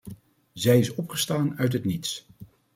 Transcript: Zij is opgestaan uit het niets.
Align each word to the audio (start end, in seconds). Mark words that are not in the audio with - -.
Zij 0.53 0.79
is 0.79 0.95
opgestaan 0.95 1.57
uit 1.57 1.73
het 1.73 1.85
niets. 1.85 2.25